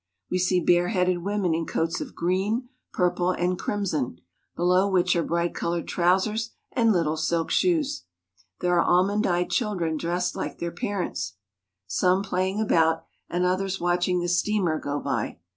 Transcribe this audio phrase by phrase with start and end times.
[0.31, 4.17] We see bareheaded women in coats of green, purple, and crimson,
[4.55, 8.01] below which are bright colored trousers and little silk shoe^.
[8.61, 11.35] There are almond eyed children dressed like their parents,
[11.87, 15.37] GENERAL VIEW II/ some playing about, and others watching the steamer go by.